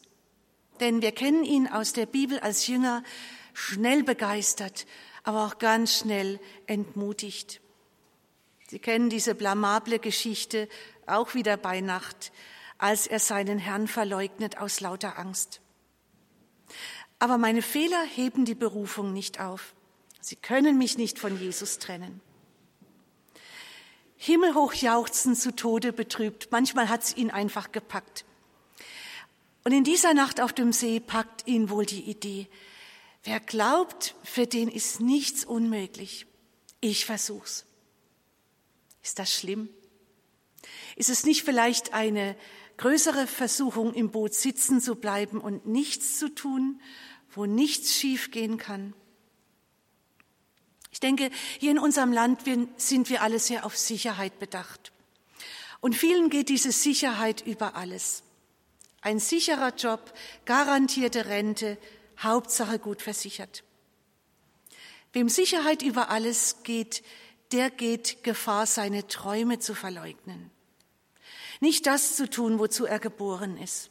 Denn 0.80 1.02
wir 1.02 1.12
kennen 1.12 1.44
ihn 1.44 1.68
aus 1.68 1.92
der 1.92 2.06
Bibel 2.06 2.40
als 2.40 2.66
Jünger 2.68 3.04
schnell 3.52 4.02
begeistert, 4.02 4.86
aber 5.24 5.44
auch 5.44 5.58
ganz 5.58 5.92
schnell 5.98 6.40
entmutigt. 6.66 7.60
Sie 8.68 8.78
kennen 8.78 9.10
diese 9.10 9.34
blamable 9.34 9.98
Geschichte 9.98 10.70
auch 11.06 11.34
wieder 11.34 11.58
bei 11.58 11.82
Nacht, 11.82 12.32
als 12.78 13.06
er 13.06 13.18
seinen 13.18 13.58
Herrn 13.58 13.88
verleugnet 13.88 14.58
aus 14.58 14.80
lauter 14.80 15.18
Angst. 15.18 15.60
Aber 17.18 17.38
meine 17.38 17.62
Fehler 17.62 18.02
heben 18.02 18.44
die 18.44 18.54
Berufung 18.54 19.12
nicht 19.12 19.40
auf. 19.40 19.74
Sie 20.20 20.36
können 20.36 20.76
mich 20.76 20.98
nicht 20.98 21.18
von 21.18 21.38
Jesus 21.38 21.78
trennen. 21.78 22.20
Himmelhoch 24.16 24.74
jauchzen 24.74 25.36
zu 25.36 25.54
Tode 25.54 25.92
betrübt. 25.92 26.48
Manchmal 26.50 26.88
hat's 26.88 27.16
ihn 27.16 27.30
einfach 27.30 27.72
gepackt. 27.72 28.24
Und 29.64 29.72
in 29.72 29.84
dieser 29.84 30.14
Nacht 30.14 30.40
auf 30.40 30.52
dem 30.52 30.72
See 30.72 31.00
packt 31.00 31.46
ihn 31.46 31.70
wohl 31.70 31.86
die 31.86 32.02
Idee. 32.02 32.48
Wer 33.24 33.40
glaubt, 33.40 34.14
für 34.22 34.46
den 34.46 34.68
ist 34.68 35.00
nichts 35.00 35.44
unmöglich. 35.44 36.26
Ich 36.80 37.04
versuch's. 37.04 37.66
Ist 39.02 39.18
das 39.18 39.32
schlimm? 39.32 39.68
Ist 40.96 41.10
es 41.10 41.24
nicht 41.24 41.42
vielleicht 41.42 41.92
eine 41.92 42.36
größere 42.76 43.26
Versuchung, 43.26 43.94
im 43.94 44.10
Boot 44.10 44.34
sitzen 44.34 44.80
zu 44.80 44.96
bleiben 44.96 45.40
und 45.40 45.66
nichts 45.66 46.18
zu 46.18 46.34
tun, 46.34 46.80
wo 47.30 47.46
nichts 47.46 47.94
schiefgehen 47.94 48.58
kann? 48.58 48.94
Ich 50.90 51.00
denke, 51.00 51.30
hier 51.58 51.72
in 51.72 51.78
unserem 51.78 52.12
Land 52.12 52.42
sind 52.78 53.10
wir 53.10 53.20
alle 53.22 53.38
sehr 53.38 53.66
auf 53.66 53.76
Sicherheit 53.76 54.38
bedacht. 54.38 54.92
Und 55.80 55.94
vielen 55.94 56.30
geht 56.30 56.48
diese 56.48 56.72
Sicherheit 56.72 57.46
über 57.46 57.76
alles. 57.76 58.22
Ein 59.02 59.18
sicherer 59.18 59.74
Job, 59.74 60.12
garantierte 60.46 61.26
Rente, 61.26 61.76
Hauptsache 62.18 62.78
gut 62.78 63.02
versichert. 63.02 63.62
Wem 65.12 65.28
Sicherheit 65.28 65.82
über 65.82 66.08
alles 66.10 66.62
geht, 66.62 67.02
der 67.52 67.70
geht 67.70 68.24
Gefahr, 68.24 68.66
seine 68.66 69.06
Träume 69.06 69.58
zu 69.58 69.74
verleugnen. 69.74 70.50
Nicht 71.60 71.86
das 71.86 72.16
zu 72.16 72.28
tun, 72.28 72.58
wozu 72.58 72.86
er 72.86 72.98
geboren 72.98 73.56
ist. 73.58 73.90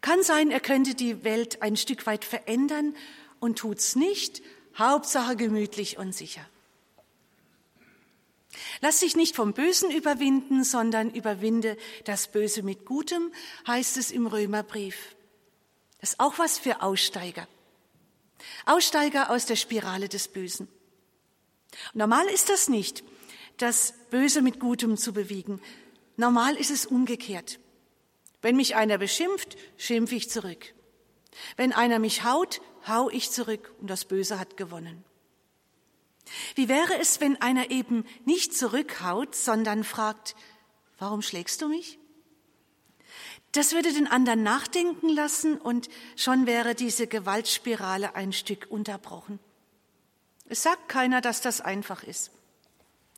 Kann 0.00 0.22
sein, 0.22 0.50
er 0.50 0.60
könnte 0.60 0.94
die 0.94 1.24
Welt 1.24 1.62
ein 1.62 1.76
Stück 1.76 2.06
weit 2.06 2.24
verändern 2.24 2.94
und 3.40 3.58
tut's 3.58 3.96
nicht. 3.96 4.42
Hauptsache 4.76 5.36
gemütlich 5.36 5.98
und 5.98 6.14
sicher. 6.14 6.46
Lass 8.80 9.00
dich 9.00 9.16
nicht 9.16 9.36
vom 9.36 9.52
Bösen 9.52 9.90
überwinden, 9.90 10.64
sondern 10.64 11.10
überwinde 11.10 11.76
das 12.04 12.28
Böse 12.28 12.62
mit 12.62 12.84
Gutem, 12.84 13.32
heißt 13.66 13.96
es 13.96 14.10
im 14.10 14.26
Römerbrief. 14.26 15.16
Das 16.00 16.10
ist 16.10 16.20
auch 16.20 16.38
was 16.38 16.58
für 16.58 16.82
Aussteiger. 16.82 17.48
Aussteiger 18.66 19.30
aus 19.30 19.46
der 19.46 19.56
Spirale 19.56 20.08
des 20.08 20.28
Bösen. 20.28 20.68
Normal 21.94 22.26
ist 22.26 22.48
das 22.48 22.68
nicht, 22.68 23.02
das 23.56 23.94
Böse 24.10 24.42
mit 24.42 24.60
Gutem 24.60 24.96
zu 24.96 25.12
bewegen. 25.12 25.60
Normal 26.16 26.56
ist 26.56 26.70
es 26.70 26.86
umgekehrt. 26.86 27.58
Wenn 28.42 28.56
mich 28.56 28.76
einer 28.76 28.98
beschimpft, 28.98 29.56
schimpfe 29.76 30.14
ich 30.14 30.30
zurück. 30.30 30.74
Wenn 31.56 31.72
einer 31.72 31.98
mich 31.98 32.24
haut, 32.24 32.60
hau 32.86 33.10
ich 33.10 33.30
zurück 33.30 33.72
und 33.80 33.88
das 33.88 34.04
Böse 34.04 34.38
hat 34.38 34.56
gewonnen. 34.56 35.04
Wie 36.54 36.68
wäre 36.68 36.98
es, 36.98 37.20
wenn 37.20 37.40
einer 37.40 37.70
eben 37.70 38.04
nicht 38.24 38.56
zurückhaut, 38.56 39.34
sondern 39.34 39.84
fragt, 39.84 40.34
warum 40.98 41.22
schlägst 41.22 41.62
du 41.62 41.68
mich? 41.68 41.98
Das 43.52 43.72
würde 43.72 43.92
den 43.92 44.06
anderen 44.06 44.42
nachdenken 44.42 45.08
lassen 45.08 45.56
und 45.56 45.88
schon 46.16 46.46
wäre 46.46 46.74
diese 46.74 47.06
Gewaltspirale 47.06 48.14
ein 48.14 48.32
Stück 48.32 48.66
unterbrochen. 48.68 49.38
Es 50.48 50.62
sagt 50.62 50.88
keiner, 50.88 51.20
dass 51.20 51.40
das 51.40 51.60
einfach 51.60 52.02
ist. 52.02 52.30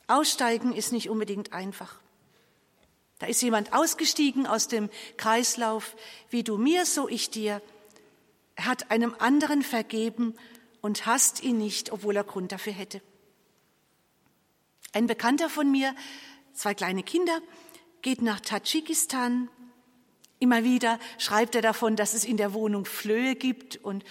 Aussteigen 0.07 0.73
ist 0.73 0.93
nicht 0.93 1.11
unbedingt 1.11 1.53
einfach. 1.53 2.01
Da 3.19 3.27
ist 3.27 3.43
jemand 3.43 3.73
ausgestiegen 3.73 4.47
aus 4.47 4.69
dem 4.69 4.91
Kreislauf, 5.17 5.97
wie 6.31 6.45
du 6.45 6.57
mir, 6.57 6.87
so 6.87 7.09
ich 7.09 7.31
dir. 7.31 7.61
Er 8.55 8.67
hat 8.67 8.91
einem 8.91 9.15
anderen 9.19 9.63
vergeben 9.63 10.35
und 10.81 11.07
hasst 11.07 11.43
ihn 11.43 11.59
nicht, 11.59 11.91
obwohl 11.91 12.17
er 12.17 12.25
Grund 12.25 12.53
dafür 12.53 12.73
hätte. 12.73 13.03
Ein 14.93 15.07
Bekannter 15.07 15.51
von 15.51 15.71
mir, 15.71 15.95
zwei 16.55 16.75
kleine 16.75 17.03
Kinder, 17.03 17.41
geht 18.03 18.23
nach 18.23 18.41
Tadschikistan. 18.41 19.49
Immer 20.39 20.63
wieder 20.63 20.99
schreibt 21.19 21.55
er 21.57 21.63
davon, 21.63 21.97
dass 21.97 22.15
es 22.15 22.25
in 22.25 22.37
der 22.37 22.53
Wohnung 22.55 22.85
Flöhe 22.85 23.35
gibt 23.35 23.77
und 23.77 24.05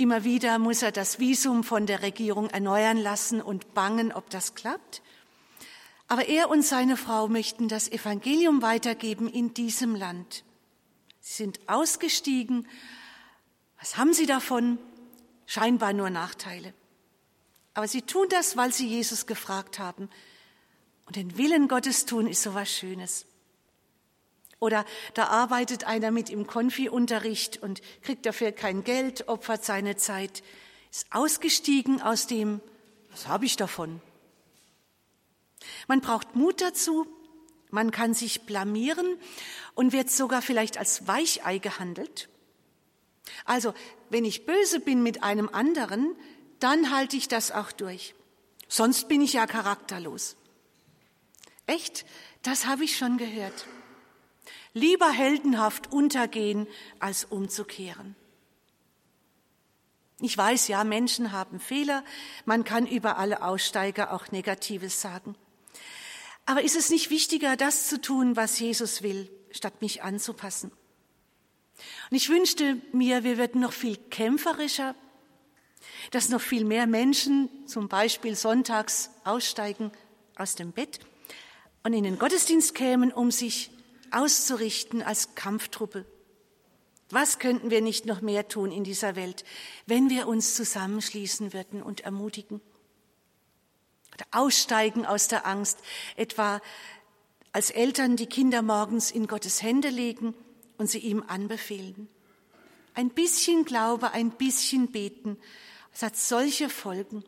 Immer 0.00 0.24
wieder 0.24 0.58
muss 0.58 0.80
er 0.80 0.92
das 0.92 1.18
Visum 1.18 1.62
von 1.62 1.84
der 1.84 2.00
Regierung 2.00 2.48
erneuern 2.48 2.96
lassen 2.96 3.42
und 3.42 3.74
bangen, 3.74 4.12
ob 4.12 4.30
das 4.30 4.54
klappt. 4.54 5.02
Aber 6.10 6.26
er 6.26 6.50
und 6.50 6.62
seine 6.62 6.96
Frau 6.96 7.28
möchten 7.28 7.68
das 7.68 7.88
Evangelium 7.88 8.62
weitergeben 8.62 9.28
in 9.28 9.54
diesem 9.54 9.94
Land. 9.94 10.42
Sie 11.20 11.44
sind 11.44 11.60
ausgestiegen. 11.68 12.66
Was 13.78 13.96
haben 13.96 14.12
sie 14.12 14.26
davon? 14.26 14.78
Scheinbar 15.46 15.92
nur 15.92 16.10
Nachteile. 16.10 16.74
Aber 17.74 17.86
sie 17.86 18.02
tun 18.02 18.26
das, 18.28 18.56
weil 18.56 18.72
sie 18.72 18.88
Jesus 18.88 19.26
gefragt 19.26 19.78
haben. 19.78 20.10
Und 21.06 21.14
den 21.14 21.38
Willen 21.38 21.68
Gottes 21.68 22.06
tun 22.06 22.26
ist 22.26 22.42
so 22.42 22.54
was 22.54 22.68
Schönes. 22.68 23.24
Oder 24.58 24.84
da 25.14 25.26
arbeitet 25.28 25.84
einer 25.84 26.10
mit 26.10 26.28
im 26.28 26.44
Konfi-Unterricht 26.44 27.62
und 27.62 27.82
kriegt 28.02 28.26
dafür 28.26 28.50
kein 28.50 28.82
Geld, 28.82 29.28
opfert 29.28 29.64
seine 29.64 29.94
Zeit, 29.94 30.42
ist 30.90 31.06
ausgestiegen 31.12 32.02
aus 32.02 32.26
dem, 32.26 32.60
was 33.12 33.28
habe 33.28 33.46
ich 33.46 33.54
davon? 33.54 34.02
Man 35.88 36.00
braucht 36.00 36.34
Mut 36.34 36.60
dazu, 36.60 37.06
man 37.70 37.90
kann 37.90 38.14
sich 38.14 38.42
blamieren 38.42 39.16
und 39.74 39.92
wird 39.92 40.10
sogar 40.10 40.42
vielleicht 40.42 40.78
als 40.78 41.06
Weichei 41.06 41.58
gehandelt. 41.58 42.28
Also, 43.44 43.74
wenn 44.08 44.24
ich 44.24 44.46
böse 44.46 44.80
bin 44.80 45.02
mit 45.02 45.22
einem 45.22 45.48
anderen, 45.48 46.16
dann 46.58 46.90
halte 46.90 47.16
ich 47.16 47.28
das 47.28 47.52
auch 47.52 47.72
durch. 47.72 48.14
Sonst 48.68 49.08
bin 49.08 49.20
ich 49.20 49.34
ja 49.34 49.46
charakterlos. 49.46 50.36
Echt? 51.66 52.04
Das 52.42 52.66
habe 52.66 52.84
ich 52.84 52.96
schon 52.96 53.18
gehört. 53.18 53.66
Lieber 54.72 55.10
heldenhaft 55.10 55.92
untergehen, 55.92 56.66
als 57.00 57.24
umzukehren. 57.24 58.16
Ich 60.20 60.36
weiß 60.36 60.68
ja, 60.68 60.84
Menschen 60.84 61.32
haben 61.32 61.60
Fehler, 61.60 62.04
man 62.44 62.62
kann 62.62 62.86
über 62.86 63.16
alle 63.16 63.42
Aussteiger 63.42 64.12
auch 64.12 64.30
Negatives 64.32 65.00
sagen. 65.00 65.34
Aber 66.50 66.64
ist 66.64 66.74
es 66.74 66.90
nicht 66.90 67.10
wichtiger, 67.10 67.56
das 67.56 67.86
zu 67.86 68.00
tun, 68.00 68.34
was 68.34 68.58
Jesus 68.58 69.04
will, 69.04 69.30
statt 69.52 69.80
mich 69.80 70.02
anzupassen? 70.02 70.72
Und 72.10 72.16
ich 72.16 72.28
wünschte 72.28 72.82
mir, 72.90 73.22
wir 73.22 73.38
würden 73.38 73.60
noch 73.60 73.72
viel 73.72 73.96
kämpferischer, 73.96 74.96
dass 76.10 76.28
noch 76.28 76.40
viel 76.40 76.64
mehr 76.64 76.88
Menschen 76.88 77.48
zum 77.68 77.86
Beispiel 77.86 78.34
sonntags 78.34 79.10
aussteigen 79.22 79.92
aus 80.34 80.56
dem 80.56 80.72
Bett 80.72 80.98
und 81.84 81.92
in 81.92 82.02
den 82.02 82.18
Gottesdienst 82.18 82.74
kämen, 82.74 83.12
um 83.12 83.30
sich 83.30 83.70
auszurichten 84.10 85.02
als 85.02 85.36
Kampftruppe. 85.36 86.04
Was 87.10 87.38
könnten 87.38 87.70
wir 87.70 87.80
nicht 87.80 88.06
noch 88.06 88.22
mehr 88.22 88.48
tun 88.48 88.72
in 88.72 88.82
dieser 88.82 89.14
Welt, 89.14 89.44
wenn 89.86 90.10
wir 90.10 90.26
uns 90.26 90.56
zusammenschließen 90.56 91.52
würden 91.52 91.80
und 91.80 92.00
ermutigen? 92.00 92.60
Aussteigen 94.30 95.06
aus 95.06 95.28
der 95.28 95.46
Angst, 95.46 95.78
etwa 96.16 96.60
als 97.52 97.70
Eltern 97.70 98.16
die 98.16 98.26
Kinder 98.26 98.62
morgens 98.62 99.10
in 99.10 99.26
Gottes 99.26 99.62
Hände 99.62 99.88
legen 99.88 100.34
und 100.78 100.88
sie 100.88 100.98
ihm 100.98 101.24
anbefehlen. 101.26 102.08
Ein 102.94 103.10
bisschen 103.10 103.64
Glaube, 103.64 104.12
ein 104.12 104.30
bisschen 104.30 104.90
Beten, 104.90 105.36
es 105.92 106.02
hat 106.02 106.16
solche 106.16 106.68
Folgen. 106.68 107.24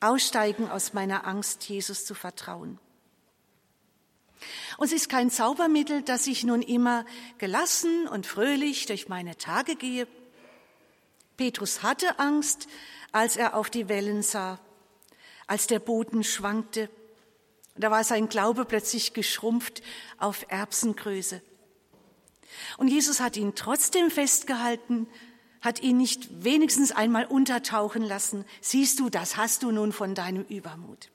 Aussteigen 0.00 0.70
aus 0.70 0.92
meiner 0.92 1.26
Angst, 1.26 1.68
Jesus 1.68 2.04
zu 2.04 2.14
vertrauen. 2.14 2.78
Und 4.76 4.86
es 4.86 4.92
ist 4.92 5.08
kein 5.08 5.30
Zaubermittel, 5.30 6.02
dass 6.02 6.26
ich 6.26 6.44
nun 6.44 6.62
immer 6.62 7.06
gelassen 7.38 8.06
und 8.06 8.26
fröhlich 8.26 8.86
durch 8.86 9.08
meine 9.08 9.38
Tage 9.38 9.76
gehe. 9.76 10.06
Petrus 11.36 11.82
hatte 11.82 12.18
Angst, 12.18 12.68
als 13.12 13.36
er 13.36 13.54
auf 13.56 13.70
die 13.70 13.88
Wellen 13.88 14.22
sah, 14.22 14.58
als 15.46 15.66
der 15.66 15.78
Boden 15.78 16.24
schwankte. 16.24 16.88
Da 17.76 17.90
war 17.90 18.04
sein 18.04 18.28
Glaube 18.28 18.64
plötzlich 18.64 19.12
geschrumpft 19.12 19.82
auf 20.18 20.46
Erbsengröße. 20.48 21.42
Und 22.78 22.88
Jesus 22.88 23.20
hat 23.20 23.36
ihn 23.36 23.54
trotzdem 23.54 24.10
festgehalten, 24.10 25.08
hat 25.60 25.82
ihn 25.82 25.96
nicht 25.96 26.44
wenigstens 26.44 26.92
einmal 26.92 27.26
untertauchen 27.26 28.02
lassen. 28.02 28.44
Siehst 28.60 29.00
du, 29.00 29.10
das 29.10 29.36
hast 29.36 29.62
du 29.62 29.72
nun 29.72 29.92
von 29.92 30.14
deinem 30.14 30.44
Übermut. 30.44 31.10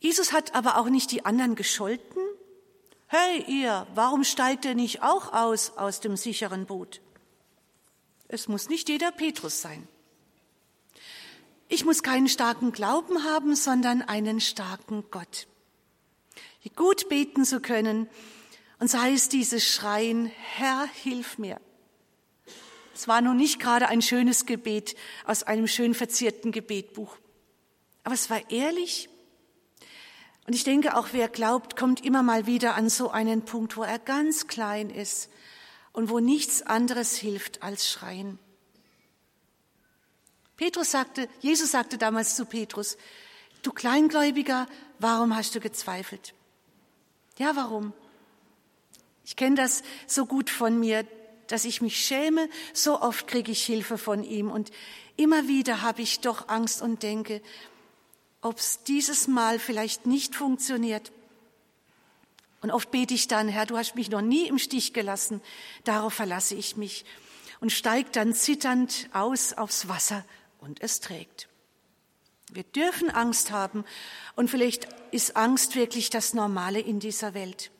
Jesus 0.00 0.32
hat 0.32 0.54
aber 0.54 0.78
auch 0.78 0.88
nicht 0.88 1.10
die 1.10 1.24
anderen 1.24 1.54
gescholten. 1.54 2.22
Hey 3.06 3.42
ihr, 3.48 3.86
warum 3.94 4.22
steigt 4.22 4.64
ihr 4.64 4.74
nicht 4.74 5.02
auch 5.02 5.32
aus 5.32 5.76
aus 5.76 6.00
dem 6.00 6.16
sicheren 6.16 6.66
Boot? 6.66 7.00
Es 8.28 8.48
muss 8.48 8.68
nicht 8.68 8.88
jeder 8.88 9.10
Petrus 9.10 9.62
sein. 9.62 9.88
Ich 11.68 11.84
muss 11.84 12.02
keinen 12.02 12.28
starken 12.28 12.72
Glauben 12.72 13.24
haben, 13.24 13.54
sondern 13.54 14.02
einen 14.02 14.40
starken 14.40 15.04
Gott. 15.10 15.46
Gut 16.76 17.08
beten 17.08 17.44
zu 17.44 17.60
können, 17.60 18.08
und 18.78 18.88
sei 18.88 19.12
es 19.12 19.28
dieses 19.28 19.66
Schreien, 19.66 20.26
Herr, 20.26 20.86
hilf 21.02 21.38
mir. 21.38 21.60
Es 22.94 23.08
war 23.08 23.20
nun 23.20 23.36
nicht 23.36 23.58
gerade 23.58 23.88
ein 23.88 24.02
schönes 24.02 24.46
Gebet 24.46 24.94
aus 25.24 25.42
einem 25.42 25.66
schön 25.66 25.94
verzierten 25.94 26.52
Gebetbuch, 26.52 27.16
aber 28.04 28.14
es 28.14 28.30
war 28.30 28.50
ehrlich. 28.50 29.08
Und 30.46 30.54
ich 30.54 30.62
denke, 30.62 30.96
auch 30.96 31.08
wer 31.10 31.28
glaubt, 31.28 31.76
kommt 31.76 32.04
immer 32.04 32.22
mal 32.22 32.46
wieder 32.46 32.76
an 32.76 32.88
so 32.88 33.10
einen 33.10 33.44
Punkt, 33.44 33.76
wo 33.76 33.82
er 33.82 33.98
ganz 33.98 34.46
klein 34.46 34.90
ist 34.90 35.28
und 35.92 36.08
wo 36.10 36.20
nichts 36.20 36.62
anderes 36.62 37.16
hilft 37.16 37.62
als 37.64 37.90
Schreien. 37.90 38.38
Petrus 40.58 40.90
sagte, 40.90 41.28
Jesus 41.40 41.70
sagte 41.70 41.98
damals 41.98 42.34
zu 42.34 42.44
Petrus, 42.44 42.98
du 43.62 43.72
Kleingläubiger, 43.72 44.66
warum 44.98 45.34
hast 45.34 45.54
du 45.54 45.60
gezweifelt? 45.60 46.34
Ja, 47.38 47.54
warum? 47.54 47.92
Ich 49.24 49.36
kenne 49.36 49.54
das 49.54 49.84
so 50.08 50.26
gut 50.26 50.50
von 50.50 50.78
mir, 50.80 51.06
dass 51.46 51.64
ich 51.64 51.80
mich 51.80 52.04
schäme. 52.04 52.50
So 52.74 53.00
oft 53.00 53.28
kriege 53.28 53.52
ich 53.52 53.64
Hilfe 53.64 53.98
von 53.98 54.24
ihm 54.24 54.50
und 54.50 54.72
immer 55.16 55.46
wieder 55.46 55.80
habe 55.82 56.02
ich 56.02 56.20
doch 56.20 56.48
Angst 56.48 56.82
und 56.82 57.04
denke, 57.04 57.40
ob 58.40 58.58
es 58.58 58.82
dieses 58.82 59.28
Mal 59.28 59.60
vielleicht 59.60 60.06
nicht 60.06 60.34
funktioniert. 60.34 61.12
Und 62.62 62.72
oft 62.72 62.90
bete 62.90 63.14
ich 63.14 63.28
dann, 63.28 63.46
Herr, 63.46 63.66
du 63.66 63.78
hast 63.78 63.94
mich 63.94 64.10
noch 64.10 64.22
nie 64.22 64.48
im 64.48 64.58
Stich 64.58 64.92
gelassen, 64.92 65.40
darauf 65.84 66.14
verlasse 66.14 66.56
ich 66.56 66.76
mich 66.76 67.04
und 67.60 67.70
steigt 67.70 68.16
dann 68.16 68.34
zitternd 68.34 69.08
aus 69.12 69.52
aufs 69.52 69.86
Wasser 69.86 70.24
und 70.58 70.82
es 70.82 71.00
trägt. 71.00 71.48
Wir 72.50 72.64
dürfen 72.64 73.10
Angst 73.10 73.50
haben 73.50 73.84
und 74.36 74.50
vielleicht 74.50 74.88
ist 75.10 75.36
Angst 75.36 75.76
wirklich 75.76 76.10
das 76.10 76.34
Normale 76.34 76.80
in 76.80 77.00
dieser 77.00 77.34
Welt 77.34 77.70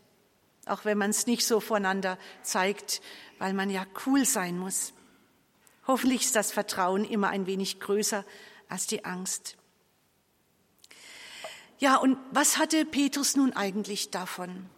auch 0.69 0.85
wenn 0.85 0.99
man 0.99 1.11
es 1.11 1.27
nicht 1.27 1.47
so 1.47 1.61
voneinander 1.61 2.19
zeigt, 2.43 3.01
weil 3.39 3.53
man 3.55 3.71
ja 3.71 3.87
cool 4.07 4.25
sein 4.25 4.59
muss. 4.59 4.93
Hoffentlich 5.87 6.23
ist 6.23 6.37
das 6.37 6.53
Vertrauen 6.53 7.05
immer 7.05 7.29
ein 7.29 7.47
wenig 7.47 7.81
größer 7.81 8.25
als 8.69 8.87
die 8.87 9.05
Angst. 9.05 9.57
Ja, 11.79 11.97
und 11.97 12.19
was 12.33 12.59
hatte 12.59 12.85
Petrus 12.85 13.37
nun 13.37 13.53
eigentlich 13.53 14.11
davon? 14.11 14.69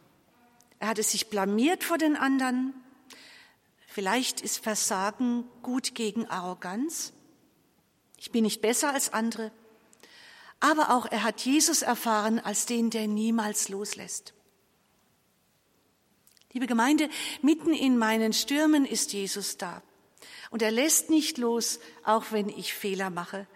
Er 0.78 0.88
hatte 0.88 1.02
sich 1.02 1.28
blamiert 1.28 1.82
vor 1.82 1.98
den 1.98 2.16
anderen. 2.16 2.74
Vielleicht 3.86 4.40
ist 4.40 4.62
Versagen 4.62 5.44
gut 5.62 5.94
gegen 5.94 6.26
Arroganz. 6.26 7.12
Ich 8.20 8.30
bin 8.30 8.44
nicht 8.44 8.60
besser 8.60 8.92
als 8.92 9.12
andere. 9.12 9.50
Aber 10.60 10.94
auch 10.94 11.06
er 11.06 11.24
hat 11.24 11.40
Jesus 11.40 11.80
erfahren 11.80 12.38
als 12.38 12.66
den, 12.66 12.90
der 12.90 13.08
niemals 13.08 13.70
loslässt. 13.70 14.34
Liebe 16.52 16.66
Gemeinde, 16.66 17.08
mitten 17.40 17.72
in 17.72 17.96
meinen 17.96 18.34
Stürmen 18.34 18.84
ist 18.84 19.14
Jesus 19.14 19.56
da. 19.56 19.82
Und 20.50 20.60
er 20.60 20.70
lässt 20.70 21.08
nicht 21.08 21.38
los, 21.38 21.80
auch 22.04 22.26
wenn 22.30 22.50
ich 22.50 22.74
Fehler 22.74 23.08
mache, 23.08 23.46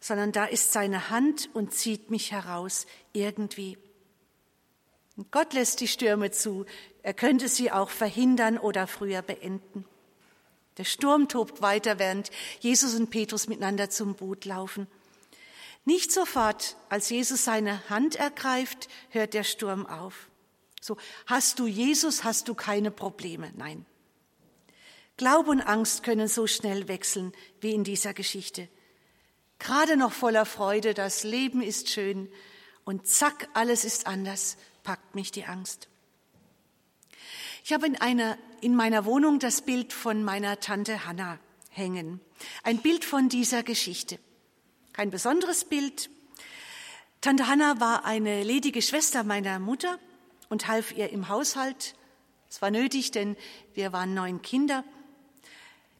sondern 0.00 0.32
da 0.32 0.46
ist 0.46 0.72
seine 0.72 1.10
Hand 1.10 1.48
und 1.52 1.72
zieht 1.72 2.10
mich 2.10 2.32
heraus 2.32 2.86
irgendwie. 3.12 3.78
Und 5.16 5.30
Gott 5.30 5.52
lässt 5.52 5.80
die 5.80 5.88
Stürme 5.88 6.32
zu. 6.32 6.64
Er 7.02 7.14
könnte 7.14 7.48
sie 7.48 7.70
auch 7.70 7.90
verhindern 7.90 8.58
oder 8.58 8.86
früher 8.86 9.22
beenden. 9.22 9.84
Der 10.78 10.84
Sturm 10.84 11.28
tobt 11.28 11.60
weiter, 11.60 11.98
während 11.98 12.30
Jesus 12.60 12.94
und 12.94 13.10
Petrus 13.10 13.48
miteinander 13.48 13.90
zum 13.90 14.14
Boot 14.14 14.44
laufen. 14.44 14.86
Nicht 15.84 16.12
sofort, 16.12 16.76
als 16.88 17.10
Jesus 17.10 17.44
seine 17.44 17.88
Hand 17.90 18.16
ergreift, 18.16 18.88
hört 19.10 19.34
der 19.34 19.44
Sturm 19.44 19.86
auf. 19.86 20.28
So, 20.80 20.96
hast 21.26 21.58
du 21.58 21.66
Jesus, 21.66 22.24
hast 22.24 22.48
du 22.48 22.54
keine 22.54 22.90
Probleme. 22.90 23.52
Nein. 23.56 23.84
Glaube 25.16 25.50
und 25.50 25.60
Angst 25.60 26.04
können 26.04 26.28
so 26.28 26.46
schnell 26.46 26.86
wechseln 26.86 27.32
wie 27.60 27.74
in 27.74 27.82
dieser 27.82 28.14
Geschichte. 28.14 28.68
Gerade 29.58 29.96
noch 29.96 30.12
voller 30.12 30.46
Freude, 30.46 30.94
das 30.94 31.24
Leben 31.24 31.60
ist 31.60 31.88
schön 31.88 32.28
und 32.84 33.08
zack, 33.08 33.48
alles 33.54 33.84
ist 33.84 34.06
anders, 34.06 34.56
packt 34.84 35.16
mich 35.16 35.32
die 35.32 35.44
Angst. 35.44 35.88
Ich 37.68 37.74
habe 37.74 37.86
in, 37.86 38.00
einer, 38.00 38.38
in 38.62 38.74
meiner 38.74 39.04
Wohnung 39.04 39.40
das 39.40 39.60
Bild 39.60 39.92
von 39.92 40.24
meiner 40.24 40.58
Tante 40.58 41.04
Hanna 41.04 41.38
hängen. 41.68 42.18
Ein 42.62 42.78
Bild 42.78 43.04
von 43.04 43.28
dieser 43.28 43.62
Geschichte. 43.62 44.18
Kein 44.94 45.10
besonderes 45.10 45.66
Bild. 45.66 46.08
Tante 47.20 47.46
Hanna 47.46 47.78
war 47.78 48.06
eine 48.06 48.42
ledige 48.42 48.80
Schwester 48.80 49.22
meiner 49.22 49.58
Mutter 49.58 49.98
und 50.48 50.66
half 50.66 50.96
ihr 50.96 51.10
im 51.10 51.28
Haushalt. 51.28 51.94
Es 52.48 52.62
war 52.62 52.70
nötig, 52.70 53.10
denn 53.10 53.36
wir 53.74 53.92
waren 53.92 54.14
neun 54.14 54.40
Kinder. 54.40 54.82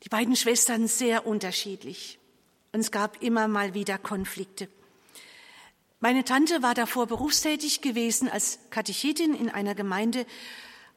Die 0.04 0.08
beiden 0.08 0.36
Schwestern 0.36 0.88
sehr 0.88 1.26
unterschiedlich. 1.26 2.18
Und 2.72 2.80
es 2.80 2.90
gab 2.90 3.22
immer 3.22 3.46
mal 3.46 3.74
wieder 3.74 3.98
Konflikte. 3.98 4.70
Meine 6.00 6.24
Tante 6.24 6.62
war 6.62 6.72
davor 6.72 7.06
berufstätig 7.06 7.82
gewesen 7.82 8.30
als 8.30 8.58
Katechetin 8.70 9.34
in 9.34 9.50
einer 9.50 9.74
Gemeinde. 9.74 10.24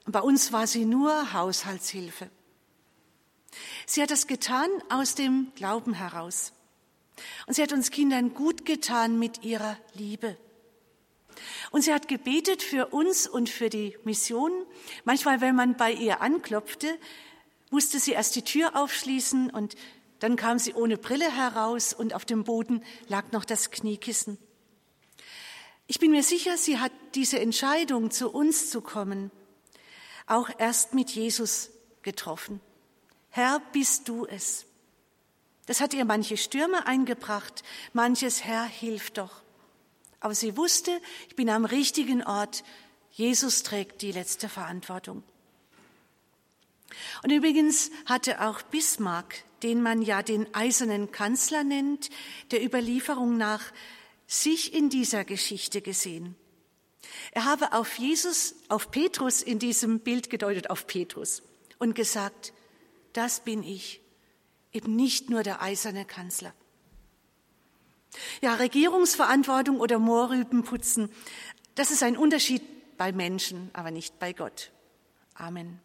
Bei 0.06 0.22
uns 0.22 0.52
war 0.52 0.68
sie 0.68 0.86
nur 0.86 1.34
Haushaltshilfe. 1.34 2.30
Sie 3.86 4.02
hat 4.02 4.12
das 4.12 4.28
getan 4.28 4.70
aus 4.90 5.16
dem 5.16 5.52
Glauben 5.56 5.94
heraus. 5.94 6.54
Und 7.46 7.54
sie 7.54 7.62
hat 7.62 7.74
uns 7.74 7.92
Kindern 7.92 8.34
gut 8.34 8.66
getan 8.66 9.20
mit 9.20 9.44
ihrer 9.44 9.78
Liebe. 9.94 10.38
Und 11.72 11.84
sie 11.84 11.94
hat 11.94 12.08
gebetet 12.08 12.64
für 12.64 12.88
uns 12.88 13.28
und 13.28 13.50
für 13.50 13.70
die 13.70 13.98
Mission. 14.04 14.52
Manchmal, 15.06 15.42
wenn 15.42 15.56
man 15.56 15.78
bei 15.78 15.92
ihr 15.92 16.22
anklopfte, 16.22 16.98
musste 17.70 18.00
sie 18.00 18.12
erst 18.12 18.36
die 18.36 18.44
Tür 18.44 18.76
aufschließen 18.76 19.50
und 19.50 19.76
dann 20.20 20.36
kam 20.36 20.60
sie 20.60 20.74
ohne 20.74 20.98
Brille 20.98 21.36
heraus 21.36 21.94
und 21.94 22.14
auf 22.14 22.26
dem 22.26 22.44
Boden 22.44 22.84
lag 23.08 23.32
noch 23.32 23.46
das 23.46 23.72
Kniekissen. 23.72 24.38
Ich 25.88 26.00
bin 26.00 26.12
mir 26.12 26.24
sicher, 26.24 26.58
sie 26.58 26.80
hat 26.80 26.92
diese 27.16 27.40
Entscheidung, 27.40 28.12
zu 28.12 28.30
uns 28.30 28.70
zu 28.70 28.82
kommen, 28.82 29.32
auch 30.28 30.50
erst 30.58 30.94
mit 30.94 31.12
Jesus 31.12 31.70
getroffen. 32.02 32.60
Herr, 33.30 33.62
bist 33.72 34.08
du 34.08 34.26
es? 34.26 34.66
Das 35.66 35.80
hat 35.80 35.94
ihr 35.94 36.06
manche 36.06 36.38
Stürme 36.38 36.86
eingebracht, 36.86 37.64
manches 37.94 38.44
Herr, 38.44 38.64
hilf 38.64 39.12
doch. 39.12 39.42
Aber 40.20 40.36
sie 40.36 40.58
wusste, 40.58 41.00
ich 41.30 41.36
bin 41.36 41.50
am 41.50 41.66
richtigen 41.66 42.24
Ort. 42.24 42.64
Jesus 43.12 43.64
trägt 43.64 44.02
die 44.02 44.12
letzte 44.12 44.50
Verantwortung. 44.50 45.24
Und 47.24 47.32
übrigens 47.32 47.90
hatte 48.06 48.42
auch 48.42 48.62
Bismarck, 48.62 49.44
den 49.64 49.82
man 49.82 50.02
ja 50.02 50.24
den 50.24 50.54
eisernen 50.54 51.12
Kanzler 51.12 51.64
nennt, 51.64 52.10
der 52.52 52.64
Überlieferung 52.64 53.38
nach 53.38 53.72
sich 54.28 54.74
in 54.74 54.90
dieser 54.90 55.26
Geschichte 55.26 55.82
gesehen. 55.82 56.36
Er 57.32 57.46
habe 57.46 57.74
auf 57.74 57.98
Jesus, 57.98 58.56
auf 58.70 58.92
Petrus 58.92 59.42
in 59.42 59.60
diesem 59.60 60.00
Bild 60.00 60.30
gedeutet, 60.30 60.70
auf 60.70 60.88
Petrus 60.88 61.44
und 61.80 61.96
gesagt, 61.96 62.54
das 63.14 63.42
bin 63.42 63.64
ich, 63.64 64.02
eben 64.74 64.96
nicht 64.96 65.30
nur 65.30 65.44
der 65.44 65.62
eiserne 65.62 66.06
Kanzler. 66.06 66.54
Ja, 68.42 68.56
Regierungsverantwortung 68.56 69.80
oder 69.80 70.00
Moorrüben 70.00 70.64
putzen, 70.64 71.10
das 71.76 71.92
ist 71.92 72.04
ein 72.04 72.18
Unterschied 72.18 72.62
bei 72.98 73.12
Menschen, 73.12 73.70
aber 73.74 73.92
nicht 73.92 74.20
bei 74.20 74.34
Gott. 74.34 74.72
Amen. 75.34 75.80